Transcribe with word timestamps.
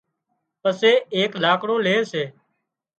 پسي 0.61 0.91
ايڪ 1.15 1.31
لاڪڙون 1.43 1.79
لي 1.85 1.95
سي 2.11 2.23